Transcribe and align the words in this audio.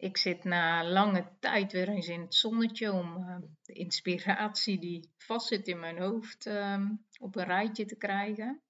Ik 0.00 0.16
zit 0.16 0.44
na 0.44 0.84
lange 0.84 1.28
tijd 1.40 1.72
weer 1.72 1.88
eens 1.88 2.08
in 2.08 2.20
het 2.20 2.34
zonnetje 2.34 2.92
om 2.92 3.16
uh, 3.16 3.36
de 3.62 3.72
inspiratie 3.72 4.78
die 4.78 5.12
vastzit 5.16 5.68
in 5.68 5.80
mijn 5.80 5.98
hoofd 5.98 6.46
uh, 6.46 6.90
op 7.20 7.36
een 7.36 7.44
rijtje 7.44 7.84
te 7.84 7.96
krijgen. 7.96 8.62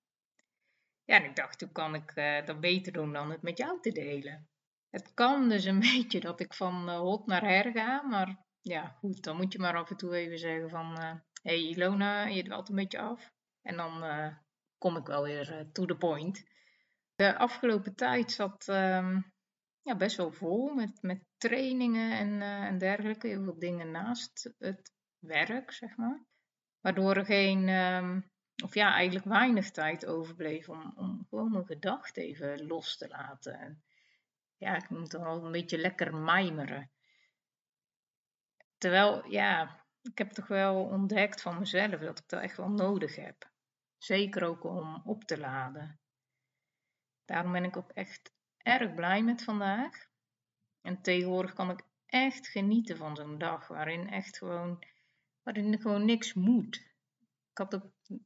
Ja, 1.05 1.17
en 1.17 1.25
ik 1.25 1.37
dacht, 1.37 1.61
hoe 1.61 1.73
kan 1.73 1.95
ik 1.95 2.17
uh, 2.17 2.47
dat 2.47 2.61
beter 2.61 2.93
doen 2.93 3.13
dan 3.13 3.31
het 3.31 3.43
met 3.43 3.59
jou 3.59 3.81
te 3.81 3.93
delen? 3.93 4.49
Het 4.91 5.15
kan 5.15 5.49
dus 5.49 5.65
een 5.65 5.81
beetje 5.95 6.21
dat 6.21 6.41
ik 6.41 6.55
van 6.55 6.89
uh, 6.89 6.99
hot 6.99 7.27
naar 7.27 7.45
her 7.45 7.73
ga, 7.73 8.03
maar 8.03 8.45
ja, 8.61 8.97
goed, 8.99 9.23
dan 9.23 9.37
moet 9.37 9.53
je 9.53 9.59
maar 9.59 9.77
af 9.77 9.91
en 9.91 9.97
toe 9.97 10.17
even 10.17 10.39
zeggen 10.39 10.71
van, 10.71 10.99
hé 10.99 11.19
hey 11.43 11.59
Ilona, 11.59 12.27
je 12.27 12.43
dwaalt 12.43 12.69
een 12.69 12.77
beetje 12.77 13.01
af. 13.01 13.33
En 13.63 13.77
dan 13.77 14.05
kom 14.79 14.97
ik 14.97 15.07
wel 15.07 15.23
weer 15.23 15.69
to 15.73 15.85
the 15.85 15.97
point. 15.97 16.45
De 17.15 17.39
afgelopen 17.39 17.95
tijd 17.95 18.33
zat 18.33 18.69
ehm, 18.69 19.21
ja, 19.83 19.97
best 19.97 20.17
wel 20.17 20.33
vol 20.33 20.75
met, 20.75 21.03
met 21.03 21.25
trainingen 21.37 22.19
en, 22.19 22.29
uh, 22.29 22.65
en 22.65 22.79
dergelijke. 22.79 23.27
Heel 23.27 23.45
veel 23.45 23.59
dingen 23.59 23.91
naast 23.91 24.55
het 24.59 24.93
werk, 25.19 25.73
zeg 25.73 25.97
maar. 25.97 26.25
Waardoor 26.81 27.17
er 27.17 27.25
geen, 27.25 27.69
um, 27.69 28.31
of 28.65 28.75
ja, 28.75 28.93
eigenlijk 28.93 29.27
weinig 29.27 29.71
tijd 29.71 30.07
overbleef 30.07 30.69
om, 30.69 30.93
om 30.97 31.27
gewoon 31.29 31.51
mijn 31.51 31.67
gedachten 31.67 32.23
even 32.23 32.67
los 32.67 32.97
te 32.97 33.09
laten. 33.09 33.59
En 33.59 33.83
ja, 34.57 34.77
ik 34.77 34.89
moet 34.89 35.11
dan 35.11 35.23
wel 35.23 35.45
een 35.45 35.53
beetje 35.53 35.79
lekker 35.79 36.15
mijmeren. 36.15 36.91
Terwijl, 38.79 39.31
ja, 39.31 39.85
ik 40.03 40.19
heb 40.19 40.31
toch 40.31 40.47
wel 40.47 40.85
ontdekt 40.85 41.43
van 41.43 41.59
mezelf 41.59 42.01
dat 42.01 42.19
ik 42.19 42.29
dat 42.29 42.43
echt 42.43 42.57
wel 42.57 42.71
nodig 42.71 43.17
heb. 43.17 43.51
Zeker 43.97 44.45
ook 44.45 44.65
om 44.65 45.03
op 45.05 45.25
te 45.25 45.39
laden. 45.39 46.01
Daarom 47.25 47.53
ben 47.53 47.65
ik 47.65 47.77
ook 47.77 47.91
echt 47.91 48.33
erg 48.63 48.95
blij 48.95 49.23
met 49.23 49.43
vandaag. 49.43 50.07
En 50.81 51.03
tegenwoordig 51.03 51.53
kan 51.53 51.71
ik 51.71 51.81
echt 52.07 52.47
genieten 52.47 52.97
van 52.97 53.17
zo'n 53.17 53.39
dag 53.39 53.69
waarin 53.69 54.11
echt 54.11 54.39
gewoon, 54.39 54.85
waarin 55.43 55.81
gewoon 55.81 56.05
niks 56.05 56.35
moet. 56.35 56.77
Ik 57.51 57.59
had 57.59 57.81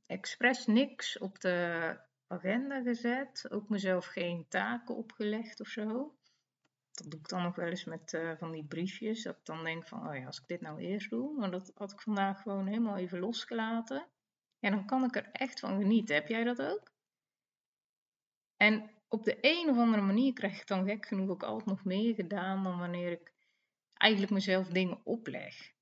expres 0.06 0.66
niks 0.66 1.18
op 1.18 1.40
de 1.40 1.98
agenda 2.26 2.82
gezet, 2.82 3.50
ook 3.50 3.68
mezelf 3.68 4.06
geen 4.06 4.46
taken 4.48 4.96
opgelegd 4.96 5.60
of 5.60 5.68
zo. 5.68 6.16
Dat 6.92 7.10
doe 7.10 7.20
ik 7.20 7.28
dan 7.28 7.42
nog 7.42 7.54
wel 7.54 7.68
eens 7.68 7.84
met 7.84 8.12
uh, 8.12 8.32
van 8.38 8.50
die 8.52 8.64
briefjes. 8.64 9.22
Dat 9.22 9.36
ik 9.36 9.44
dan 9.44 9.64
denk 9.64 9.86
van, 9.86 10.08
oh 10.08 10.16
ja, 10.16 10.26
als 10.26 10.40
ik 10.40 10.46
dit 10.46 10.60
nou 10.60 10.80
eerst 10.80 11.10
doe. 11.10 11.38
Maar 11.38 11.50
dat 11.50 11.72
had 11.74 11.92
ik 11.92 12.00
vandaag 12.00 12.42
gewoon 12.42 12.66
helemaal 12.66 12.96
even 12.96 13.18
losgelaten. 13.18 14.06
En 14.60 14.70
dan 14.70 14.86
kan 14.86 15.04
ik 15.04 15.16
er 15.16 15.30
echt 15.32 15.60
van 15.60 15.80
genieten. 15.80 16.14
Heb 16.14 16.28
jij 16.28 16.44
dat 16.44 16.62
ook? 16.62 16.92
En 18.56 18.90
op 19.12 19.24
de 19.24 19.38
een 19.40 19.68
of 19.68 19.76
andere 19.76 20.02
manier 20.02 20.32
krijg 20.32 20.60
ik 20.60 20.66
dan 20.66 20.84
gek 20.84 21.06
genoeg 21.06 21.28
ook 21.28 21.42
altijd 21.42 21.68
nog 21.68 21.84
meer 21.84 22.14
gedaan 22.14 22.64
dan 22.64 22.78
wanneer 22.78 23.12
ik 23.12 23.32
eigenlijk 23.92 24.32
mezelf 24.32 24.66
dingen 24.66 25.00
opleg. 25.04 25.72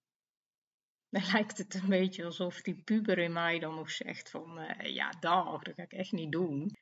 Dan 1.08 1.22
lijkt 1.32 1.58
het 1.58 1.74
een 1.74 1.88
beetje 1.88 2.24
alsof 2.24 2.60
die 2.60 2.82
puber 2.82 3.18
in 3.18 3.32
mij 3.32 3.58
dan 3.58 3.74
nog 3.74 3.90
zegt 3.90 4.30
van 4.30 4.58
uh, 4.58 4.94
ja, 4.94 5.10
dag, 5.20 5.62
dat 5.62 5.74
ga 5.74 5.82
ik 5.82 5.92
echt 5.92 6.12
niet 6.12 6.32
doen. 6.32 6.76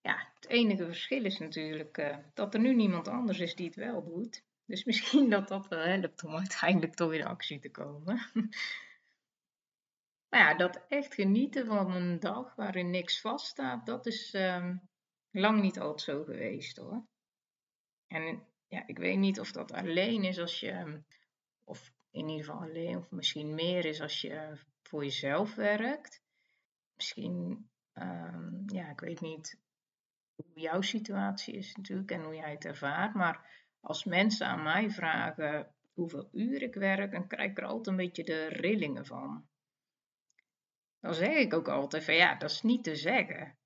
Ja, 0.00 0.32
het 0.34 0.48
enige 0.48 0.84
verschil 0.84 1.24
is 1.24 1.38
natuurlijk 1.38 1.98
uh, 1.98 2.16
dat 2.34 2.54
er 2.54 2.60
nu 2.60 2.74
niemand 2.74 3.08
anders 3.08 3.38
is 3.38 3.54
die 3.54 3.66
het 3.66 3.76
wel 3.76 4.04
doet. 4.04 4.42
Dus 4.64 4.84
misschien 4.84 5.30
dat 5.30 5.48
dat 5.48 5.68
wel 5.68 5.84
helpt 5.84 6.24
om 6.24 6.36
uiteindelijk 6.36 6.94
toch 6.94 7.12
in 7.12 7.24
actie 7.24 7.58
te 7.58 7.70
komen. 7.70 8.30
maar 10.28 10.40
ja, 10.40 10.54
dat 10.54 10.84
echt 10.88 11.14
genieten 11.14 11.66
van 11.66 11.92
een 11.92 12.20
dag 12.20 12.54
waarin 12.54 12.90
niks 12.90 13.20
vaststaat, 13.20 13.86
dat 13.86 14.06
is, 14.06 14.34
uh, 14.34 14.70
lang 15.30 15.60
niet 15.60 15.78
altijd 15.78 16.00
zo 16.00 16.24
geweest 16.24 16.76
hoor. 16.76 17.06
En 18.06 18.46
ja, 18.68 18.86
ik 18.86 18.98
weet 18.98 19.18
niet 19.18 19.40
of 19.40 19.52
dat 19.52 19.72
alleen 19.72 20.24
is 20.24 20.38
als 20.38 20.60
je, 20.60 21.02
of 21.64 21.92
in 22.10 22.28
ieder 22.28 22.44
geval 22.44 22.62
alleen, 22.62 22.96
of 22.96 23.10
misschien 23.10 23.54
meer 23.54 23.84
is 23.84 24.00
als 24.00 24.20
je 24.20 24.58
voor 24.82 25.04
jezelf 25.04 25.54
werkt. 25.54 26.22
Misschien, 26.96 27.68
um, 27.92 28.62
ja, 28.66 28.90
ik 28.90 29.00
weet 29.00 29.20
niet 29.20 29.60
hoe 30.34 30.60
jouw 30.60 30.80
situatie 30.80 31.54
is 31.54 31.76
natuurlijk 31.76 32.10
en 32.10 32.22
hoe 32.22 32.34
jij 32.34 32.50
het 32.50 32.64
ervaart, 32.64 33.14
maar 33.14 33.66
als 33.80 34.04
mensen 34.04 34.46
aan 34.46 34.62
mij 34.62 34.90
vragen 34.90 35.74
hoeveel 35.92 36.28
uur 36.32 36.62
ik 36.62 36.74
werk, 36.74 37.12
dan 37.12 37.26
krijg 37.26 37.50
ik 37.50 37.58
er 37.58 37.64
altijd 37.64 37.86
een 37.86 37.96
beetje 37.96 38.24
de 38.24 38.46
rillingen 38.46 39.06
van. 39.06 39.48
Dan 41.00 41.14
zeg 41.14 41.36
ik 41.36 41.54
ook 41.54 41.68
altijd 41.68 42.04
van 42.04 42.14
ja, 42.14 42.34
dat 42.34 42.50
is 42.50 42.62
niet 42.62 42.84
te 42.84 42.96
zeggen 42.96 43.57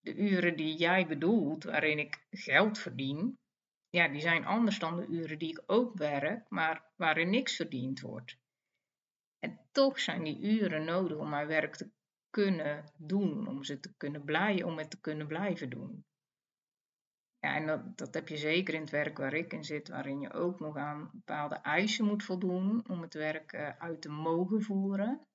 de 0.00 0.16
uren 0.16 0.56
die 0.56 0.76
jij 0.76 1.06
bedoelt, 1.06 1.64
waarin 1.64 1.98
ik 1.98 2.26
geld 2.30 2.78
verdien, 2.78 3.38
ja, 3.90 4.08
die 4.08 4.20
zijn 4.20 4.44
anders 4.44 4.78
dan 4.78 4.96
de 4.96 5.06
uren 5.06 5.38
die 5.38 5.50
ik 5.50 5.62
ook 5.66 5.98
werk, 5.98 6.50
maar 6.50 6.90
waarin 6.96 7.30
niks 7.30 7.56
verdiend 7.56 8.00
wordt. 8.00 8.36
En 9.38 9.60
toch 9.72 10.00
zijn 10.00 10.24
die 10.24 10.40
uren 10.40 10.84
nodig 10.84 11.16
om 11.16 11.28
mijn 11.28 11.46
werk 11.46 11.76
te 11.76 11.90
kunnen 12.30 12.84
doen, 12.96 13.48
om 13.48 13.64
ze 13.64 13.80
te 13.80 13.94
kunnen 13.96 14.24
blijven, 14.24 14.66
om 14.66 14.78
het 14.78 14.90
te 14.90 15.00
kunnen 15.00 15.26
blijven 15.26 15.70
doen. 15.70 16.04
Ja, 17.38 17.54
en 17.54 17.66
dat, 17.66 17.98
dat 17.98 18.14
heb 18.14 18.28
je 18.28 18.36
zeker 18.36 18.74
in 18.74 18.80
het 18.80 18.90
werk 18.90 19.18
waar 19.18 19.34
ik 19.34 19.52
in 19.52 19.64
zit, 19.64 19.88
waarin 19.88 20.20
je 20.20 20.32
ook 20.32 20.60
nog 20.60 20.76
aan 20.76 21.10
bepaalde 21.12 21.54
eisen 21.54 22.04
moet 22.04 22.24
voldoen 22.24 22.88
om 22.88 23.02
het 23.02 23.14
werk 23.14 23.52
uh, 23.52 23.68
uit 23.78 24.02
te 24.02 24.08
mogen 24.08 24.62
voeren. 24.62 25.26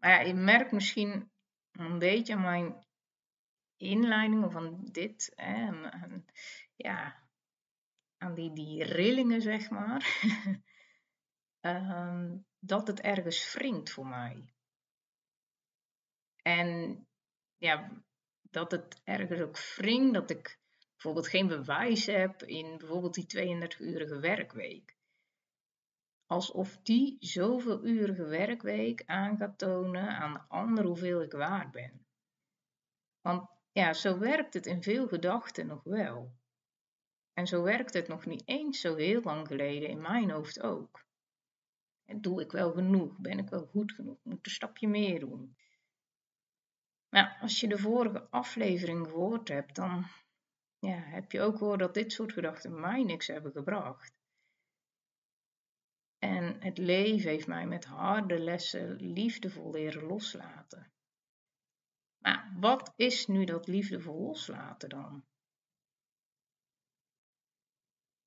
Maar 0.00 0.10
ja, 0.10 0.20
je 0.20 0.34
merkt 0.34 0.72
misschien 0.72 1.30
een 1.72 1.98
beetje 1.98 2.34
aan 2.34 2.40
mijn 2.40 2.84
inleiding 3.84 4.52
van 4.52 4.84
dit. 4.92 5.32
Hè, 5.34 5.82
en, 5.90 6.26
ja, 6.76 7.22
aan 8.18 8.34
die, 8.34 8.52
die 8.52 8.84
rillingen, 8.84 9.42
zeg 9.42 9.70
maar. 9.70 10.22
um, 11.60 12.46
dat 12.58 12.86
het 12.86 13.00
ergens 13.00 13.54
wringt 13.54 13.90
voor 13.90 14.06
mij. 14.06 14.44
En 16.42 16.98
ja, 17.56 18.02
dat 18.42 18.70
het 18.70 19.00
ergens 19.04 19.40
ook 19.40 19.58
wringt 19.58 20.14
dat 20.14 20.30
ik 20.30 20.58
bijvoorbeeld 20.92 21.28
geen 21.28 21.46
bewijs 21.46 22.06
heb 22.06 22.42
in 22.42 22.78
bijvoorbeeld 22.78 23.14
die 23.14 23.58
32-urige 23.58 24.18
werkweek. 24.18 24.96
Alsof 26.26 26.76
die 26.82 27.16
zoveel 27.20 27.84
urige 27.84 28.24
werkweek 28.24 29.02
aan 29.06 29.36
gaat 29.36 29.58
tonen 29.58 30.08
aan 30.08 30.32
de 30.32 30.40
ander 30.48 30.84
hoeveel 30.84 31.22
ik 31.22 31.32
waard 31.32 31.70
ben. 31.70 32.06
Want 33.20 33.53
ja, 33.74 33.92
zo 33.92 34.18
werkt 34.18 34.54
het 34.54 34.66
in 34.66 34.82
veel 34.82 35.08
gedachten 35.08 35.66
nog 35.66 35.82
wel. 35.82 36.34
En 37.32 37.46
zo 37.46 37.62
werkt 37.62 37.94
het 37.94 38.08
nog 38.08 38.26
niet 38.26 38.42
eens 38.44 38.80
zo 38.80 38.96
heel 38.96 39.22
lang 39.22 39.46
geleden 39.46 39.88
in 39.88 40.00
mijn 40.00 40.30
hoofd 40.30 40.62
ook. 40.62 41.06
En 42.04 42.20
doe 42.20 42.40
ik 42.40 42.52
wel 42.52 42.72
genoeg? 42.72 43.18
Ben 43.18 43.38
ik 43.38 43.48
wel 43.48 43.66
goed 43.66 43.92
genoeg? 43.92 44.18
Moet 44.22 44.46
een 44.46 44.50
stapje 44.50 44.88
meer 44.88 45.20
doen? 45.20 45.56
Maar 47.08 47.38
als 47.40 47.60
je 47.60 47.68
de 47.68 47.78
vorige 47.78 48.30
aflevering 48.30 49.06
gehoord 49.06 49.48
hebt, 49.48 49.74
dan 49.74 50.06
ja, 50.78 50.96
heb 50.96 51.32
je 51.32 51.40
ook 51.40 51.58
gehoord 51.58 51.78
dat 51.78 51.94
dit 51.94 52.12
soort 52.12 52.32
gedachten 52.32 52.80
mij 52.80 53.02
niks 53.02 53.26
hebben 53.26 53.52
gebracht. 53.52 54.12
En 56.18 56.62
het 56.62 56.78
leven 56.78 57.30
heeft 57.30 57.46
mij 57.46 57.66
met 57.66 57.84
harde 57.84 58.38
lessen 58.38 58.96
liefdevol 58.96 59.70
leren 59.70 60.02
loslaten. 60.02 60.93
Maar 62.24 62.52
wat 62.60 62.92
is 62.96 63.26
nu 63.26 63.44
dat 63.44 63.66
liefdevol 63.66 64.20
loslaten 64.20 64.88
dan? 64.88 65.24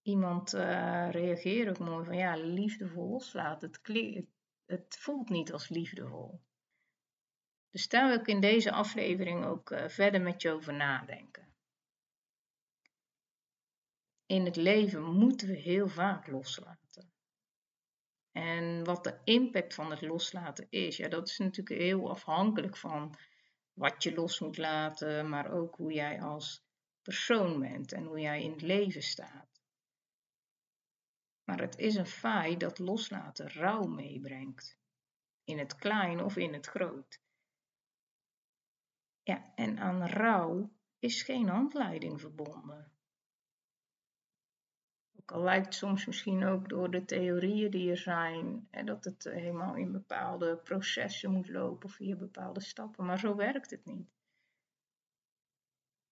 Iemand 0.01 0.53
uh, 0.53 1.11
reageert 1.11 1.69
ook 1.69 1.87
mooi 1.87 2.05
van 2.05 2.17
ja, 2.17 2.35
liefdevol 2.35 3.09
loslaten. 3.09 3.71
Het, 3.71 4.25
het, 4.65 4.97
voelt 4.99 5.29
niet 5.29 5.53
als 5.53 5.69
liefdevol. 5.69 6.41
Dus 7.69 7.87
daar 7.87 8.07
wil 8.07 8.19
ik 8.19 8.27
in 8.27 8.41
deze 8.41 8.71
aflevering 8.71 9.45
ook 9.45 9.71
uh, 9.71 9.87
verder 9.87 10.21
met 10.21 10.41
je 10.41 10.51
over 10.51 10.73
nadenken. 10.73 11.55
In 14.25 14.45
het 14.45 14.55
leven 14.55 15.03
moeten 15.03 15.47
we 15.47 15.55
heel 15.55 15.87
vaak 15.87 16.27
loslaten. 16.27 17.11
En 18.31 18.83
wat 18.83 19.03
de 19.03 19.19
impact 19.23 19.73
van 19.73 19.91
het 19.91 20.01
loslaten 20.01 20.67
is, 20.69 20.97
ja, 20.97 21.07
dat 21.07 21.27
is 21.27 21.37
natuurlijk 21.37 21.81
heel 21.81 22.09
afhankelijk 22.09 22.77
van 22.77 23.15
wat 23.77 24.03
je 24.03 24.13
los 24.13 24.39
moet 24.39 24.57
laten, 24.57 25.29
maar 25.29 25.51
ook 25.51 25.75
hoe 25.75 25.93
jij 25.93 26.21
als 26.21 26.63
persoon 27.01 27.59
bent 27.59 27.91
en 27.91 28.03
hoe 28.03 28.19
jij 28.19 28.43
in 28.43 28.51
het 28.51 28.61
leven 28.61 29.01
staat. 29.01 29.61
Maar 31.43 31.59
het 31.59 31.77
is 31.77 31.95
een 31.95 32.07
feit 32.07 32.59
dat 32.59 32.79
loslaten 32.79 33.51
rouw 33.51 33.83
meebrengt. 33.83 34.77
In 35.43 35.57
het 35.59 35.75
klein 35.75 36.23
of 36.23 36.35
in 36.35 36.53
het 36.53 36.65
groot. 36.65 37.21
Ja, 39.23 39.51
en 39.55 39.79
aan 39.79 40.07
rouw 40.07 40.71
is 40.99 41.21
geen 41.21 41.47
handleiding 41.47 42.21
verbonden. 42.21 42.96
Al 45.31 45.41
lijkt 45.41 45.73
soms 45.73 46.05
misschien 46.05 46.45
ook 46.45 46.69
door 46.69 46.91
de 46.91 47.05
theorieën 47.05 47.71
die 47.71 47.89
er 47.89 47.97
zijn, 47.97 48.67
hè, 48.71 48.83
dat 48.83 49.03
het 49.03 49.23
helemaal 49.23 49.75
in 49.75 49.91
bepaalde 49.91 50.57
processen 50.57 51.31
moet 51.31 51.49
lopen 51.49 51.89
via 51.89 52.15
bepaalde 52.15 52.61
stappen, 52.61 53.05
maar 53.05 53.19
zo 53.19 53.35
werkt 53.35 53.69
het 53.69 53.85
niet. 53.85 54.09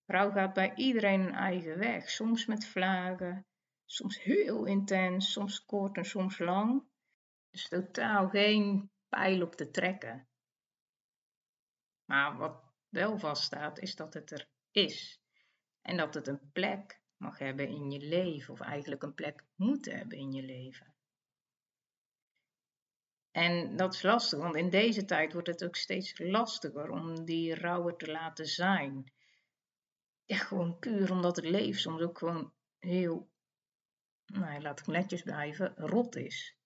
Rouw 0.06 0.31
gaat 0.31 0.53
bij 0.53 0.75
iedereen 0.75 1.19
een 1.19 1.33
eigen 1.33 1.77
weg, 1.77 2.09
soms 2.09 2.45
met 2.45 2.65
vlagen, 2.65 3.45
soms 3.85 4.23
heel 4.23 4.65
intens, 4.65 5.31
soms 5.31 5.65
kort 5.65 5.97
en 5.97 6.06
soms 6.06 6.38
lang. 6.38 6.83
Dus 7.50 7.68
totaal 7.68 8.29
geen 8.29 8.91
pijl 9.09 9.41
op 9.41 9.56
te 9.56 9.71
trekken. 9.71 10.27
Maar 12.06 12.38
wat 12.38 12.63
wel 12.89 13.18
vaststaat, 13.18 13.79
is 13.79 13.95
dat 13.95 14.13
het 14.13 14.31
er 14.31 14.47
is. 14.71 15.21
En 15.81 15.97
dat 15.97 16.13
het 16.13 16.27
een 16.27 16.51
plek 16.51 17.03
mag 17.17 17.39
hebben 17.39 17.67
in 17.67 17.91
je 17.91 18.00
leven, 18.00 18.53
of 18.53 18.59
eigenlijk 18.59 19.03
een 19.03 19.13
plek 19.13 19.44
moet 19.56 19.85
hebben 19.85 20.17
in 20.17 20.31
je 20.31 20.41
leven. 20.41 20.94
En 23.31 23.75
dat 23.77 23.94
is 23.94 24.01
lastig, 24.01 24.39
want 24.39 24.56
in 24.56 24.69
deze 24.69 25.06
tijd 25.06 25.33
wordt 25.33 25.47
het 25.47 25.63
ook 25.63 25.75
steeds 25.75 26.19
lastiger 26.19 26.89
om 26.89 27.25
die 27.25 27.56
rouwen 27.56 27.97
te 27.97 28.12
laten 28.12 28.45
zijn. 28.45 29.12
Ja, 30.25 30.38
gewoon 30.38 30.79
puur 30.79 31.12
omdat 31.12 31.35
het 31.35 31.45
leven 31.45 31.81
soms 31.81 32.01
ook 32.01 32.17
gewoon 32.17 32.53
heel, 32.79 33.29
nou, 34.25 34.61
laat 34.61 34.79
ik 34.79 34.88
netjes 34.88 35.21
blijven, 35.21 35.73
rot 35.75 36.15
is. 36.15 36.57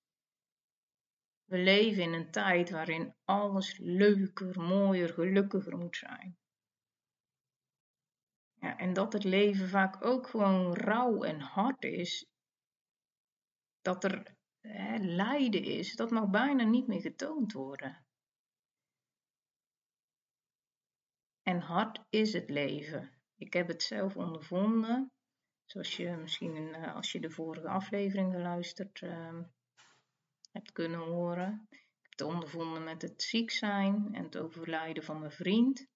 We 1.45 1.57
leven 1.57 2.03
in 2.03 2.13
een 2.13 2.31
tijd 2.31 2.69
waarin 2.69 3.15
alles 3.23 3.77
leuker, 3.77 4.61
mooier, 4.61 5.13
gelukkiger 5.13 5.77
moet 5.77 5.95
zijn. 5.95 6.37
Ja, 8.59 8.77
en 8.77 8.93
dat 8.93 9.13
het 9.13 9.23
leven 9.23 9.69
vaak 9.69 10.05
ook 10.05 10.27
gewoon 10.27 10.73
rauw 10.73 11.23
en 11.23 11.39
hard 11.39 11.83
is, 11.83 12.25
dat 13.81 14.03
er 14.03 14.35
hè, 14.61 14.97
lijden 14.97 15.63
is, 15.63 15.95
dat 15.95 16.11
mag 16.11 16.29
bijna 16.29 16.63
niet 16.63 16.87
meer 16.87 17.01
getoond 17.01 17.53
worden. 17.53 18.05
En 21.43 21.59
hard 21.59 22.05
is 22.09 22.33
het 22.33 22.49
leven. 22.49 23.11
Ik 23.35 23.53
heb 23.53 23.67
het 23.67 23.83
zelf 23.83 24.17
ondervonden, 24.17 25.11
zoals 25.65 25.97
je 25.97 26.09
misschien 26.09 26.73
eh, 26.73 26.95
als 26.95 27.11
je 27.11 27.19
de 27.19 27.29
vorige 27.29 27.67
aflevering 27.67 28.33
geluisterd 28.33 29.01
uh, 29.01 29.39
hebt 30.51 30.71
kunnen 30.71 30.99
horen. 30.99 31.67
Ik 31.69 31.87
heb 32.01 32.11
het 32.11 32.21
ondervonden 32.21 32.83
met 32.83 33.01
het 33.01 33.23
ziek 33.23 33.51
zijn 33.51 34.09
en 34.11 34.23
het 34.23 34.37
overlijden 34.37 35.03
van 35.03 35.19
mijn 35.19 35.31
vriend. 35.31 35.87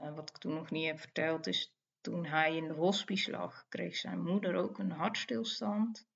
Uh, 0.00 0.14
wat 0.14 0.28
ik 0.28 0.36
toen 0.38 0.54
nog 0.54 0.70
niet 0.70 0.86
heb 0.86 0.98
verteld 0.98 1.46
is, 1.46 1.74
toen 2.00 2.24
hij 2.24 2.56
in 2.56 2.68
de 2.68 2.74
hospice 2.74 3.30
lag, 3.30 3.66
kreeg 3.68 3.96
zijn 3.96 4.22
moeder 4.22 4.54
ook 4.54 4.78
een 4.78 4.90
hartstilstand. 4.90 6.08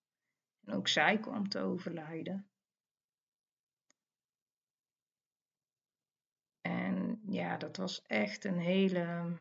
En 0.65 0.73
ook 0.75 0.88
zij 0.88 1.19
kwam 1.19 1.49
te 1.49 1.59
overlijden. 1.59 2.50
En 6.61 7.21
ja, 7.27 7.56
dat 7.56 7.77
was 7.77 8.03
echt 8.03 8.44
een 8.44 8.59
hele 8.59 9.38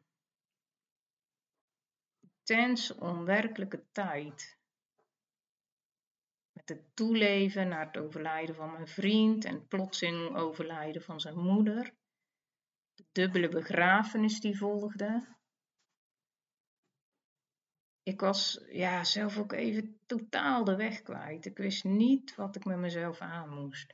intense, 2.19 2.99
onwerkelijke 2.99 3.83
tijd 3.91 4.57
met 6.51 6.69
het 6.69 6.95
toeleven 6.95 7.67
naar 7.67 7.85
het 7.85 7.97
overlijden 7.97 8.55
van 8.55 8.71
mijn 8.71 8.87
vriend 8.87 9.45
en 9.45 9.67
plotseling 9.67 10.35
overlijden 10.35 11.01
van 11.01 11.19
zijn 11.19 11.37
moeder. 11.37 11.93
Dubbele 13.19 13.49
begrafenis 13.49 14.39
die 14.39 14.57
volgde. 14.57 15.37
Ik 18.03 18.19
was 18.19 18.65
ja, 18.71 19.03
zelf 19.03 19.37
ook 19.37 19.51
even 19.51 19.99
totaal 20.05 20.63
de 20.63 20.75
weg 20.75 21.01
kwijt. 21.01 21.45
Ik 21.45 21.57
wist 21.57 21.83
niet 21.83 22.35
wat 22.35 22.55
ik 22.55 22.65
met 22.65 22.77
mezelf 22.77 23.19
aan 23.19 23.49
moest. 23.49 23.93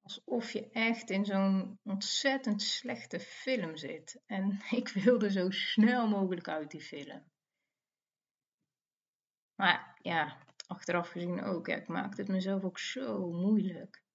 Alsof 0.00 0.52
je 0.52 0.70
echt 0.70 1.10
in 1.10 1.24
zo'n 1.24 1.78
ontzettend 1.82 2.62
slechte 2.62 3.20
film 3.20 3.76
zit. 3.76 4.22
En 4.26 4.60
ik 4.80 4.88
wilde 4.88 5.30
zo 5.30 5.50
snel 5.50 6.08
mogelijk 6.08 6.48
uit 6.48 6.70
die 6.70 6.82
film. 6.82 7.22
Maar 9.54 9.98
ja, 10.02 10.38
achteraf 10.66 11.08
gezien 11.08 11.42
ook. 11.42 11.66
Ja, 11.66 11.76
ik 11.76 11.88
maakte 11.88 12.20
het 12.20 12.30
mezelf 12.30 12.64
ook 12.64 12.78
zo 12.78 13.30
moeilijk. 13.30 14.06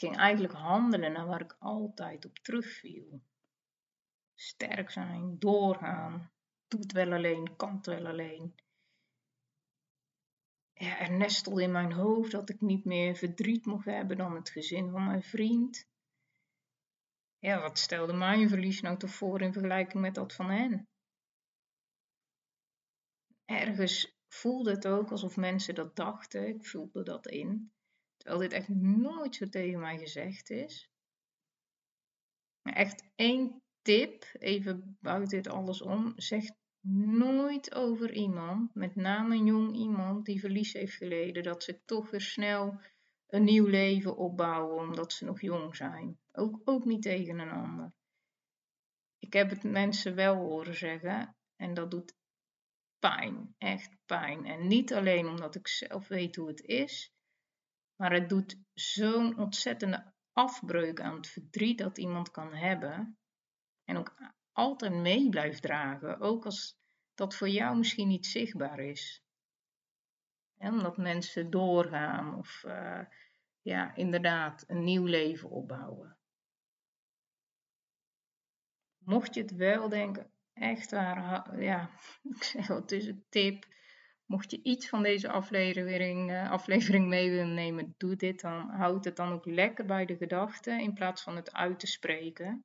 Ging 0.00 0.16
eigenlijk 0.16 0.54
handelen 0.54 1.12
naar 1.12 1.26
waar 1.26 1.40
ik 1.40 1.56
altijd 1.58 2.24
op 2.24 2.38
terugviel. 2.38 3.22
Sterk 4.34 4.90
zijn, 4.90 5.38
doorgaan, 5.38 6.32
doe 6.68 6.80
het 6.80 6.92
wel 6.92 7.12
alleen, 7.12 7.56
kan 7.56 7.78
wel 7.82 8.06
alleen. 8.06 8.54
Ja, 10.72 10.98
er 10.98 11.12
nestelde 11.12 11.62
in 11.62 11.72
mijn 11.72 11.92
hoofd 11.92 12.30
dat 12.30 12.48
ik 12.48 12.60
niet 12.60 12.84
meer 12.84 13.16
verdriet 13.16 13.66
mocht 13.66 13.84
hebben 13.84 14.16
dan 14.16 14.34
het 14.34 14.50
gezin 14.50 14.90
van 14.90 15.04
mijn 15.04 15.22
vriend. 15.22 15.88
Ja, 17.38 17.60
wat 17.60 17.78
stelde 17.78 18.12
mijn 18.12 18.48
verlies 18.48 18.80
nou 18.80 18.96
toch 18.96 19.10
voor 19.10 19.40
in 19.40 19.52
vergelijking 19.52 20.02
met 20.02 20.14
dat 20.14 20.34
van 20.34 20.50
hen? 20.50 20.88
ergens 23.50 24.18
voelde 24.28 24.70
het 24.70 24.86
ook 24.86 25.10
alsof 25.10 25.36
mensen 25.36 25.74
dat 25.74 25.96
dachten. 25.96 26.48
Ik 26.48 26.66
voelde 26.66 27.02
dat 27.02 27.26
in. 27.26 27.72
Terwijl 28.20 28.40
dit 28.40 28.52
echt 28.52 28.68
nooit 28.68 29.34
zo 29.34 29.48
tegen 29.48 29.80
mij 29.80 29.98
gezegd 29.98 30.50
is. 30.50 30.90
Echt 32.62 33.04
één 33.14 33.62
tip, 33.82 34.24
even 34.38 34.96
buiten 35.00 35.42
dit 35.42 35.52
alles 35.52 35.82
om. 35.82 36.12
Zeg 36.16 36.44
nooit 37.18 37.74
over 37.74 38.12
iemand, 38.12 38.74
met 38.74 38.94
name 38.96 39.34
een 39.34 39.44
jong 39.44 39.76
iemand 39.76 40.24
die 40.24 40.40
verlies 40.40 40.72
heeft 40.72 40.94
geleden, 40.94 41.42
dat 41.42 41.62
ze 41.62 41.84
toch 41.84 42.10
weer 42.10 42.20
snel 42.20 42.80
een 43.26 43.44
nieuw 43.44 43.66
leven 43.66 44.16
opbouwen 44.16 44.88
omdat 44.88 45.12
ze 45.12 45.24
nog 45.24 45.40
jong 45.40 45.76
zijn. 45.76 46.18
Ook, 46.32 46.60
ook 46.64 46.84
niet 46.84 47.02
tegen 47.02 47.38
een 47.38 47.50
ander. 47.50 47.92
Ik 49.18 49.32
heb 49.32 49.50
het 49.50 49.62
mensen 49.62 50.14
wel 50.14 50.36
horen 50.36 50.74
zeggen 50.74 51.36
en 51.56 51.74
dat 51.74 51.90
doet 51.90 52.14
pijn, 52.98 53.54
echt 53.58 53.96
pijn. 54.06 54.46
En 54.46 54.66
niet 54.66 54.94
alleen 54.94 55.26
omdat 55.26 55.54
ik 55.54 55.68
zelf 55.68 56.08
weet 56.08 56.36
hoe 56.36 56.48
het 56.48 56.60
is, 56.60 57.12
maar 58.00 58.12
het 58.12 58.28
doet 58.28 58.56
zo'n 58.74 59.38
ontzettende 59.38 60.12
afbreuk 60.32 61.00
aan 61.00 61.14
het 61.14 61.26
verdriet 61.26 61.78
dat 61.78 61.98
iemand 61.98 62.30
kan 62.30 62.54
hebben. 62.54 63.18
En 63.84 63.96
ook 63.96 64.14
altijd 64.52 64.92
mee 64.92 65.28
blijft 65.28 65.62
dragen, 65.62 66.20
ook 66.20 66.44
als 66.44 66.78
dat 67.14 67.36
voor 67.36 67.48
jou 67.48 67.76
misschien 67.76 68.08
niet 68.08 68.26
zichtbaar 68.26 68.78
is. 68.78 69.24
omdat 70.56 70.96
mensen 70.96 71.50
doorgaan 71.50 72.34
of 72.34 72.62
uh, 72.66 73.00
ja, 73.60 73.94
inderdaad 73.94 74.64
een 74.66 74.84
nieuw 74.84 75.04
leven 75.04 75.50
opbouwen. 75.50 76.18
Mocht 78.98 79.34
je 79.34 79.40
het 79.40 79.56
wel 79.56 79.88
denken, 79.88 80.32
echt 80.52 80.90
waar, 80.90 81.62
ja, 81.62 81.90
ik 82.34 82.42
zeg 82.42 82.66
wel, 82.66 82.80
het 82.80 82.92
is 82.92 83.06
een 83.06 83.24
tip. 83.28 83.66
Mocht 84.30 84.50
je 84.50 84.62
iets 84.62 84.88
van 84.88 85.02
deze 85.02 85.30
aflevering, 85.30 86.30
uh, 86.30 86.50
aflevering 86.50 87.06
mee 87.06 87.30
willen 87.30 87.54
nemen, 87.54 87.94
doe 87.96 88.16
dit 88.16 88.40
dan. 88.40 88.68
Houd 88.68 89.04
het 89.04 89.16
dan 89.16 89.32
ook 89.32 89.44
lekker 89.44 89.86
bij 89.86 90.06
de 90.06 90.16
gedachten 90.16 90.80
in 90.80 90.94
plaats 90.94 91.22
van 91.22 91.36
het 91.36 91.52
uit 91.52 91.80
te 91.80 91.86
spreken. 91.86 92.64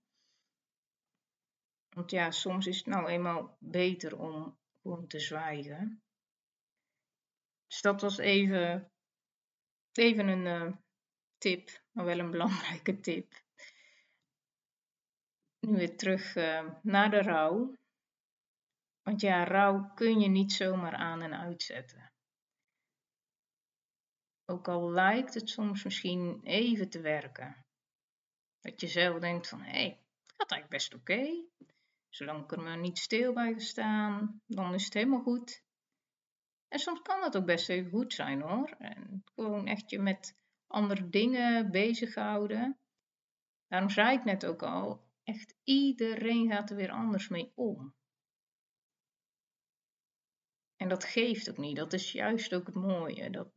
Want 1.89 2.11
ja, 2.11 2.31
soms 2.31 2.67
is 2.67 2.77
het 2.77 2.85
nou 2.85 3.07
eenmaal 3.07 3.57
beter 3.59 4.19
om 4.19 4.57
gewoon 4.81 5.07
te 5.07 5.19
zwijgen. 5.19 6.03
Dus 7.67 7.81
dat 7.81 8.01
was 8.01 8.17
even, 8.17 8.91
even 9.91 10.27
een 10.27 10.45
uh, 10.45 10.73
tip, 11.37 11.83
maar 11.91 12.05
wel 12.05 12.19
een 12.19 12.31
belangrijke 12.31 12.99
tip. 12.99 13.33
Nu 15.59 15.77
weer 15.77 15.97
terug 15.97 16.35
uh, 16.35 16.69
naar 16.81 17.09
de 17.09 17.21
rouw. 17.21 17.75
Want 19.05 19.21
ja, 19.21 19.43
rouw 19.43 19.91
kun 19.93 20.19
je 20.19 20.29
niet 20.29 20.53
zomaar 20.53 20.93
aan 20.93 21.21
en 21.21 21.33
uitzetten. 21.33 22.11
Ook 24.45 24.67
al 24.67 24.91
lijkt 24.91 25.33
het 25.33 25.49
soms 25.49 25.83
misschien 25.83 26.39
even 26.43 26.89
te 26.89 27.01
werken. 27.01 27.65
Dat 28.59 28.81
je 28.81 28.87
zelf 28.87 29.19
denkt 29.19 29.47
van, 29.47 29.61
hé, 29.61 29.71
hey, 29.71 29.99
gaat 30.37 30.51
eigenlijk 30.51 30.69
best 30.69 30.93
oké. 30.93 31.45
Zolang 32.09 32.43
ik 32.43 32.51
er 32.51 32.61
maar 32.61 32.77
niet 32.77 32.97
stil 32.97 33.33
bij 33.33 33.53
gestaan, 33.53 34.41
dan 34.45 34.73
is 34.73 34.85
het 34.85 34.93
helemaal 34.93 35.21
goed. 35.21 35.63
En 36.67 36.79
soms 36.79 37.01
kan 37.01 37.21
dat 37.21 37.37
ook 37.37 37.45
best 37.45 37.69
even 37.69 37.91
goed 37.91 38.13
zijn 38.13 38.41
hoor. 38.41 38.69
En 38.69 39.23
gewoon 39.35 39.67
echt 39.67 39.89
je 39.89 39.99
met 39.99 40.35
andere 40.67 41.09
dingen 41.09 41.71
bezighouden. 41.71 42.79
Daarom 43.67 43.89
zei 43.89 44.17
ik 44.17 44.23
net 44.23 44.45
ook 44.45 44.63
al, 44.63 45.09
echt 45.23 45.55
iedereen 45.63 46.51
gaat 46.51 46.69
er 46.69 46.75
weer 46.75 46.91
anders 46.91 47.27
mee 47.27 47.51
om. 47.55 47.94
En 50.77 50.89
dat 50.89 51.03
geeft 51.03 51.49
ook 51.49 51.57
niet. 51.57 51.75
Dat 51.75 51.93
is 51.93 52.11
juist 52.11 52.53
ook 52.53 52.65
het 52.65 52.75
mooie. 52.75 53.29
Dat, 53.29 53.51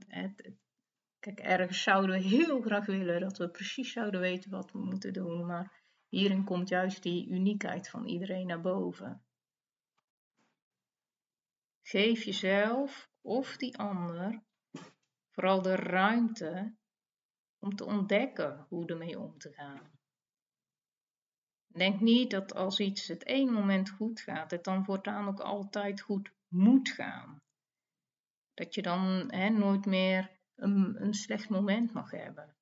kijk, 1.19 1.41
ergens 1.41 1.83
zouden 1.83 2.17
we 2.17 2.23
heel 2.23 2.61
graag 2.61 2.87
willen 2.87 3.21
dat 3.21 3.39
we 3.39 3.51
precies 3.51 3.93
zouden 3.93 4.21
weten 4.21 4.51
wat 4.51 4.73
we 4.73 4.79
moeten 4.79 5.13
doen. 5.13 5.47
Maar 5.47 5.83
hierin 6.09 6.45
komt 6.45 6.69
juist 6.69 7.03
die 7.03 7.29
uniekheid 7.29 7.89
van 7.89 8.07
iedereen 8.07 8.47
naar 8.47 8.61
boven. 8.61 9.23
Geef 11.83 12.25
jezelf 12.25 13.11
of 13.21 13.57
die 13.57 13.79
ander 13.79 14.43
vooral 15.31 15.63
de 15.63 15.77
ruimte 15.77 16.77
om 17.59 17.77
te 17.77 17.85
ontdekken 17.85 18.67
hoe 18.69 18.87
ermee 18.87 19.19
om 19.19 19.39
te 19.39 19.53
gaan. 19.53 19.91
Denk 21.67 22.01
niet 22.01 22.31
dat 22.31 22.55
als 22.55 22.81
iets 22.81 23.09
het 23.09 23.25
ene 23.27 23.51
moment 23.51 23.91
goed 23.91 24.21
gaat, 24.21 24.51
het 24.51 24.65
dan 24.65 24.85
voortaan 24.85 25.29
ook 25.29 25.41
altijd 25.41 26.01
goed 26.01 26.33
moet 26.49 26.89
gaan. 26.89 27.37
Dat 28.55 28.75
je 28.75 28.83
dan 28.83 29.33
hè, 29.33 29.49
nooit 29.49 29.87
meer 29.87 30.31
een, 30.55 31.03
een 31.03 31.15
slecht 31.15 31.49
moment 31.49 31.93
mag 31.93 32.11
hebben. 32.11 32.57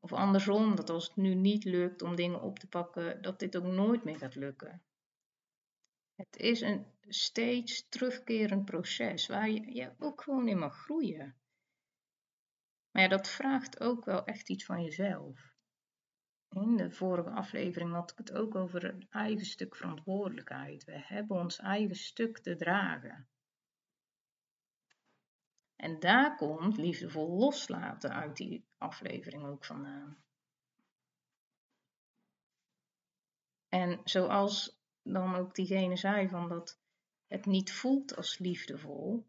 Of 0.00 0.12
andersom, 0.12 0.76
dat 0.76 0.90
als 0.90 1.06
het 1.06 1.16
nu 1.16 1.34
niet 1.34 1.64
lukt 1.64 2.02
om 2.02 2.16
dingen 2.16 2.42
op 2.42 2.58
te 2.58 2.68
pakken, 2.68 3.22
dat 3.22 3.38
dit 3.38 3.56
ook 3.56 3.64
nooit 3.64 4.04
meer 4.04 4.18
gaat 4.18 4.34
lukken. 4.34 4.82
Het 6.14 6.36
is 6.36 6.60
een 6.60 6.86
steeds 7.08 7.88
terugkerend 7.88 8.64
proces 8.64 9.26
waar 9.26 9.50
je, 9.50 9.74
je 9.74 9.94
ook 9.98 10.22
gewoon 10.22 10.48
in 10.48 10.58
mag 10.58 10.76
groeien. 10.76 11.36
Maar 12.90 13.08
dat 13.08 13.28
vraagt 13.28 13.80
ook 13.80 14.04
wel 14.04 14.24
echt 14.24 14.48
iets 14.48 14.64
van 14.64 14.82
jezelf. 14.82 15.56
In 16.48 16.76
de 16.76 16.90
vorige 16.90 17.30
aflevering 17.30 17.92
had 17.92 18.10
ik 18.10 18.18
het 18.18 18.32
ook 18.32 18.54
over 18.54 18.84
een 18.84 19.06
eigen 19.10 19.46
stuk 19.46 19.76
verantwoordelijkheid. 19.76 20.84
We 20.84 20.98
hebben 21.04 21.36
ons 21.36 21.58
eigen 21.58 21.96
stuk 21.96 22.38
te 22.38 22.56
dragen. 22.56 23.28
En 25.76 26.00
daar 26.00 26.36
komt 26.36 26.76
liefdevol 26.76 27.38
loslaten 27.38 28.14
uit 28.14 28.36
die 28.36 28.66
aflevering 28.78 29.44
ook 29.44 29.64
vandaan. 29.64 30.22
En 33.68 34.00
zoals 34.04 34.80
dan 35.02 35.34
ook 35.34 35.54
diegene 35.54 35.96
zei 35.96 36.28
van 36.28 36.48
dat 36.48 36.80
het 37.26 37.46
niet 37.46 37.72
voelt 37.72 38.16
als 38.16 38.38
liefdevol, 38.38 39.26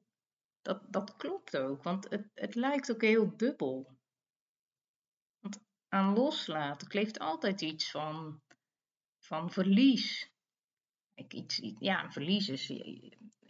dat, 0.62 0.82
dat 0.88 1.16
klopt 1.16 1.58
ook, 1.58 1.84
want 1.84 2.10
het, 2.10 2.30
het 2.34 2.56
lijkt 2.56 2.92
ook 2.92 3.02
heel 3.02 3.38
dubbel. 3.38 3.98
Aan 5.90 6.14
loslaten 6.14 6.88
kleeft 6.88 7.20
altijd 7.20 7.62
iets 7.62 7.92
van, 7.92 8.42
van 9.18 9.52
verlies. 9.52 10.32
Iets, 11.28 11.62
ja, 11.80 12.12
verlies 12.12 12.50
is 12.50 12.82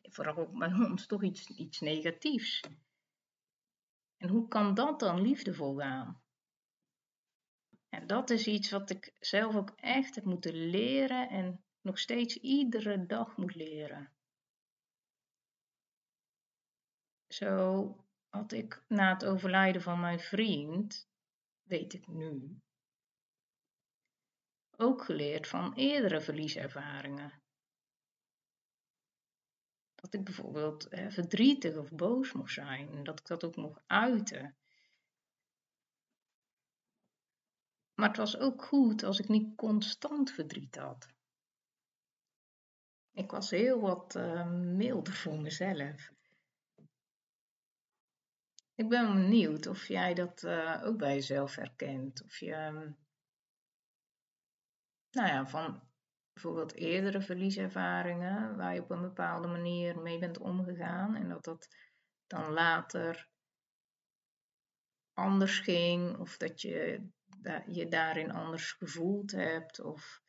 vooral 0.02 0.50
bij 0.52 0.74
ons 0.90 1.06
toch 1.06 1.24
iets, 1.24 1.48
iets 1.48 1.80
negatiefs. 1.80 2.62
En 4.18 4.30
hoe 4.30 4.48
kan 4.48 4.74
dat 4.74 5.00
dan 5.00 5.22
liefdevol 5.22 5.76
gaan? 5.76 6.22
En 7.90 8.08
dat 8.08 8.30
is 8.30 8.48
iets 8.48 8.70
wat 8.70 8.90
ik 8.90 9.14
zelf 9.20 9.56
ook 9.56 9.72
echt 9.76 10.16
heb 10.16 10.24
moeten 10.24 10.70
leren 10.70 11.30
en 11.30 11.64
nog 11.82 12.00
steeds 12.00 12.36
iedere 12.38 13.06
dag 13.06 13.38
moet 13.38 13.56
leren. 13.56 14.12
Zo 17.28 17.96
had 18.30 18.52
ik 18.52 18.84
na 18.88 19.14
het 19.14 19.26
overlijden 19.26 19.82
van 19.82 20.00
mijn 20.00 20.20
vriend, 20.20 21.09
weet 21.70 21.94
ik 21.94 22.08
nu, 22.08 22.62
ook 24.78 25.04
geleerd 25.04 25.48
van 25.48 25.74
eerdere 25.74 26.22
verlieservaringen. 26.22 27.42
Dat 29.96 30.14
ik 30.14 30.24
bijvoorbeeld 30.24 30.88
verdrietig 30.90 31.78
of 31.78 31.92
boos 31.92 32.32
mocht 32.32 32.54
zijn 32.54 32.90
en 32.90 33.04
dat 33.04 33.20
ik 33.20 33.26
dat 33.26 33.44
ook 33.44 33.56
mocht 33.56 33.84
uiten. 33.88 34.58
Maar 37.94 38.08
het 38.08 38.18
was 38.18 38.38
ook 38.38 38.64
goed 38.64 39.04
als 39.04 39.20
ik 39.20 39.28
niet 39.28 39.56
constant 39.56 40.32
verdriet 40.32 40.76
had. 40.76 41.08
Ik 43.12 43.32
was 43.32 43.50
heel 43.50 43.80
wat 43.80 44.16
uh, 44.16 44.52
milder 44.52 45.14
voor 45.14 45.40
mezelf. 45.40 46.12
Ik 48.80 48.90
ben 48.90 49.14
benieuwd 49.14 49.68
of 49.68 49.88
jij 49.88 50.14
dat 50.14 50.44
uh, 50.44 50.82
ook 50.84 50.98
bij 50.98 51.14
jezelf 51.14 51.56
herkent. 51.56 52.24
Of 52.24 52.38
je, 52.38 52.54
ehm, 52.54 52.92
nou 55.12 55.28
ja, 55.28 55.48
van 55.48 55.82
bijvoorbeeld 56.34 56.74
eerdere 56.74 57.22
verlieservaringen, 57.22 58.58
waar 58.58 58.74
je 58.74 58.82
op 58.82 58.90
een 58.90 59.02
bepaalde 59.02 59.48
manier 59.48 60.00
mee 60.00 60.20
bent 60.20 60.38
omgegaan 60.38 61.16
en 61.16 61.30
dat 61.30 61.44
dat 61.44 61.68
dan 62.28 62.52
later 62.52 63.30
anders 65.14 65.60
ging, 65.60 66.18
of 66.18 66.38
dat 66.38 66.62
je 66.62 67.10
je 67.66 67.88
daarin 67.88 68.32
anders 68.32 68.72
gevoeld 68.72 69.32
hebt, 69.32 69.80
of 69.80 70.22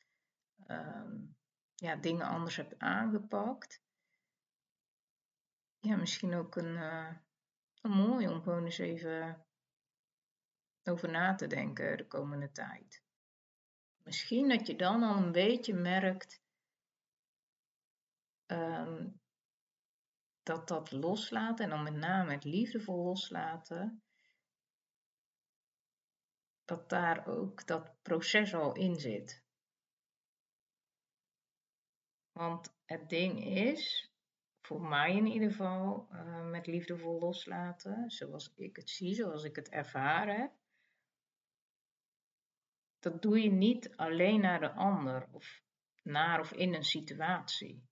um, 0.67 1.37
ja, 1.75 1.97
dingen 1.97 2.27
anders 2.27 2.57
hebt 2.57 2.79
aangepakt. 2.79 3.83
Ja, 5.79 5.97
misschien 5.97 6.35
ook 6.35 6.57
een. 6.57 6.75
Uh, 6.75 7.11
mooi 7.89 8.29
om 8.29 8.43
gewoon 8.43 8.65
eens 8.65 8.79
even 8.79 9.47
over 10.83 11.11
na 11.11 11.35
te 11.35 11.47
denken 11.47 11.97
de 11.97 12.07
komende 12.07 12.53
tijd. 12.53 13.03
Misschien 14.03 14.49
dat 14.49 14.67
je 14.67 14.77
dan 14.77 15.03
al 15.03 15.17
een 15.17 15.33
beetje 15.33 15.75
merkt 15.75 16.43
ehm, 18.47 19.09
dat 20.43 20.69
dat 20.69 20.91
loslaten, 20.91 21.65
en 21.65 21.71
dan 21.71 21.83
met 21.83 21.95
name 21.95 22.33
het 22.33 22.45
liefdevol 22.45 23.05
loslaten, 23.05 24.03
dat 26.65 26.89
daar 26.89 27.27
ook 27.27 27.67
dat 27.67 28.03
proces 28.03 28.55
al 28.55 28.75
in 28.75 29.01
zit. 29.01 29.45
Want 32.33 32.75
het 32.85 33.09
ding 33.09 33.45
is, 33.45 34.10
voor 34.71 34.89
mij 34.89 35.17
in 35.17 35.27
ieder 35.27 35.51
geval, 35.51 36.09
uh, 36.13 36.51
met 36.51 36.67
liefdevol 36.67 37.19
loslaten, 37.19 38.11
zoals 38.11 38.53
ik 38.57 38.77
het 38.77 38.91
zie, 38.91 39.15
zoals 39.15 39.45
ik 39.45 39.57
het 39.57 39.69
ervaren 39.69 40.53
Dat 42.99 43.23
doe 43.23 43.43
je 43.43 43.51
niet 43.51 43.97
alleen 43.97 44.41
naar 44.41 44.61
de 44.61 44.73
ander 44.73 45.29
of 45.33 45.63
naar 46.03 46.41
of 46.41 46.53
in 46.53 46.75
een 46.75 46.85
situatie. 46.85 47.83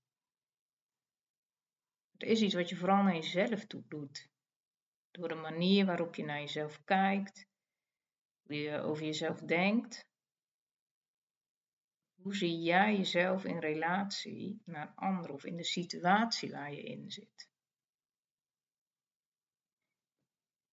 Het 2.13 2.23
is 2.23 2.41
iets 2.41 2.55
wat 2.55 2.69
je 2.69 2.77
vooral 2.77 3.03
naar 3.03 3.15
jezelf 3.15 3.67
toe 3.67 3.83
doet. 3.89 4.29
Door 5.11 5.29
de 5.29 5.35
manier 5.35 5.87
waarop 5.87 6.15
je 6.15 6.25
naar 6.25 6.41
jezelf 6.41 6.85
kijkt, 6.85 7.47
hoe 8.43 8.57
je 8.57 8.81
over 8.81 9.05
jezelf 9.05 9.41
denkt, 9.41 10.09
hoe 12.23 12.35
zie 12.35 12.59
jij 12.59 12.97
jezelf 12.97 13.45
in 13.45 13.59
relatie 13.59 14.63
naar 14.65 14.93
anderen 14.95 15.35
of 15.35 15.45
in 15.45 15.57
de 15.57 15.65
situatie 15.65 16.51
waar 16.51 16.73
je 16.73 16.83
in 16.83 17.11
zit? 17.11 17.49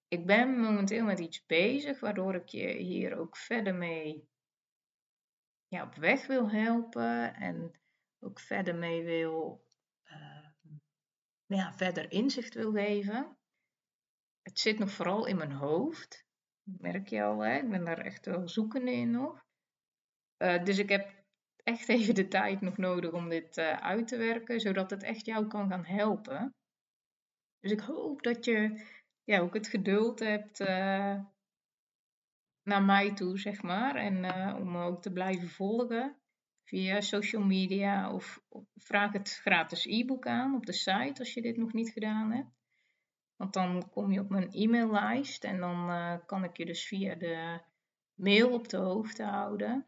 Ik 0.08 0.26
ben 0.26 0.60
momenteel 0.60 1.06
met 1.06 1.20
iets 1.20 1.46
bezig 1.46 2.00
waardoor 2.00 2.36
ik 2.36 2.48
je 2.48 2.68
hier 2.68 3.18
ook 3.18 3.38
verder 3.38 3.76
mee 3.76 4.30
ja, 5.68 5.84
op 5.84 5.96
weg 5.96 6.28
wil 6.28 6.50
helpen 6.50 7.36
en 7.36 7.80
ook 8.20 8.40
verder 8.40 8.76
mee 8.76 9.04
wil, 9.04 9.68
uh, 10.06 10.48
ja, 11.46 11.74
verder 11.74 12.12
inzicht 12.12 12.54
wil 12.54 12.72
geven. 12.72 13.38
Het 14.42 14.60
zit 14.60 14.80
nog 14.80 14.92
vooral 14.92 15.26
in 15.26 15.38
mijn 15.38 15.52
hoofd, 15.52 16.26
merk 16.64 17.08
je 17.08 17.24
al, 17.24 17.40
hè? 17.40 17.58
ik 17.58 17.70
ben 17.70 17.86
daar 17.86 17.98
echt 17.98 18.26
wel 18.26 18.50
zoekende 18.50 18.92
in 18.92 19.12
nog. 19.12 19.46
Uh, 20.38 20.64
dus 20.64 20.78
ik 20.78 20.90
heb 20.90 21.25
echt 21.66 21.90
even 21.90 22.16
de 22.16 22.28
tijd 22.28 22.62
nog 22.62 22.78
nodig 22.78 23.12
om 23.12 23.30
dit 23.30 23.58
uh, 23.58 23.72
uit 23.72 24.08
te 24.08 24.18
werken, 24.18 24.60
zodat 24.60 24.90
het 24.90 25.04
echt 25.04 25.26
jou 25.26 25.48
kan 25.48 25.70
gaan 25.70 25.86
helpen. 25.86 26.54
Dus 27.60 27.72
ik 27.72 27.80
hoop 27.80 28.24
dat 28.24 28.46
je 28.46 28.86
ja, 29.24 29.40
ook 29.40 29.54
het 29.54 29.68
geduld 29.68 30.20
hebt 30.20 30.60
uh, 30.60 31.20
naar 32.64 32.84
mij 32.84 33.14
toe, 33.14 33.40
zeg 33.40 33.62
maar. 33.62 33.96
En 33.96 34.24
uh, 34.24 34.56
om 34.60 34.78
ook 34.78 35.02
te 35.02 35.12
blijven 35.12 35.50
volgen 35.50 36.16
via 36.64 37.02
social 37.02 37.44
media 37.44 38.14
of, 38.14 38.44
of 38.50 38.64
vraag 38.76 39.12
het 39.12 39.40
gratis 39.42 39.86
e-book 39.86 40.28
aan 40.28 40.56
op 40.56 40.66
de 40.66 40.74
site 40.74 41.20
als 41.20 41.34
je 41.34 41.42
dit 41.42 41.58
nog 41.58 41.74
niet 41.74 41.90
gedaan 41.90 42.32
hebt. 42.32 42.54
Want 43.36 43.54
dan 43.54 43.90
kom 43.90 44.12
je 44.12 44.20
op 44.20 44.30
mijn 44.30 44.52
e-maillijst 44.52 45.44
en 45.44 45.60
dan 45.60 45.90
kan 46.26 46.44
ik 46.44 46.58
je 46.58 46.66
dus 46.66 46.88
via 46.88 47.16
de 47.16 47.60
mail 48.14 48.54
op 48.54 48.70
de 48.70 48.78
hoogte 48.78 49.24
houden. 49.24 49.86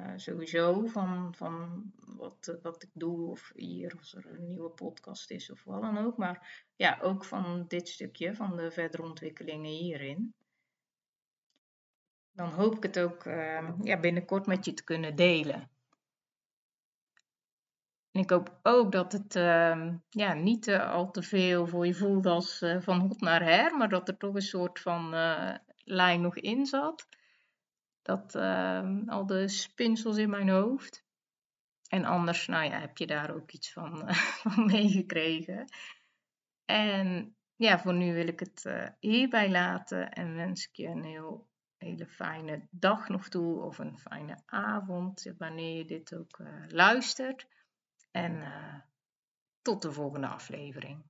Uh, 0.00 0.12
sowieso 0.16 0.86
van, 0.86 1.34
van 1.34 1.82
wat, 2.16 2.58
wat 2.62 2.82
ik 2.82 2.90
doe 2.92 3.30
of 3.30 3.52
hier 3.54 3.94
als 3.98 4.14
er 4.14 4.26
een 4.26 4.46
nieuwe 4.46 4.70
podcast 4.70 5.30
is 5.30 5.50
of 5.50 5.64
wat 5.64 5.82
dan 5.82 5.98
ook. 5.98 6.16
Maar 6.16 6.66
ja, 6.76 6.98
ook 7.02 7.24
van 7.24 7.64
dit 7.68 7.88
stukje, 7.88 8.34
van 8.34 8.56
de 8.56 8.70
verdere 8.70 9.02
ontwikkelingen 9.02 9.70
hierin. 9.70 10.34
dan 12.32 12.50
hoop 12.50 12.76
ik 12.76 12.82
het 12.82 12.98
ook 12.98 13.24
ehm, 13.24 13.72
ja, 13.82 14.00
binnenkort 14.00 14.46
met 14.46 14.64
je 14.64 14.74
te 14.74 14.84
kunnen 14.84 15.16
delen. 15.16 15.70
En 18.10 18.20
ik 18.20 18.30
hoop 18.30 18.58
ook 18.62 18.92
dat 18.92 19.12
het 19.12 19.36
ehm, 19.36 19.96
ja, 20.10 20.34
niet 20.34 20.66
uh, 20.66 20.92
al 20.92 21.10
te 21.10 21.22
veel 21.22 21.66
voor 21.66 21.86
je 21.86 21.94
voelt 21.94 22.26
als 22.26 22.62
uh, 22.62 22.80
van 22.80 23.00
hot 23.00 23.20
naar 23.20 23.42
her, 23.42 23.76
maar 23.76 23.88
dat 23.88 24.08
er 24.08 24.16
toch 24.16 24.34
een 24.34 24.42
soort 24.42 24.80
van 24.80 25.14
lijn 25.84 26.20
nog 26.20 26.36
in 26.36 26.66
zat. 26.66 27.08
Dat 28.02 28.34
ehm, 28.34 29.08
al 29.08 29.26
de 29.26 29.48
spinsels 29.48 30.16
in 30.16 30.30
mijn 30.30 30.48
hoofd. 30.48 31.04
En 31.88 32.04
anders, 32.04 32.46
nou 32.46 32.64
ja, 32.64 32.80
heb 32.80 32.96
je 32.96 33.06
daar 33.06 33.34
ook 33.34 33.50
iets 33.52 33.72
van, 33.72 34.14
van 34.42 34.66
meegekregen. 34.66 35.64
En 36.64 37.36
ja, 37.56 37.78
voor 37.78 37.94
nu 37.94 38.14
wil 38.14 38.26
ik 38.26 38.40
het 38.40 38.92
hierbij 38.98 39.50
laten 39.50 40.10
en 40.10 40.34
wens 40.34 40.66
ik 40.66 40.76
je 40.76 40.86
een 40.86 41.04
heel, 41.04 41.48
hele 41.76 42.06
fijne 42.06 42.66
dag 42.70 43.08
nog 43.08 43.28
toe 43.28 43.62
of 43.62 43.78
een 43.78 43.98
fijne 43.98 44.42
avond, 44.46 45.32
wanneer 45.38 45.76
je 45.76 45.84
dit 45.84 46.14
ook 46.14 46.38
luistert. 46.68 47.46
En 48.10 48.32
uh, 48.32 48.80
tot 49.62 49.82
de 49.82 49.92
volgende 49.92 50.26
aflevering. 50.26 51.09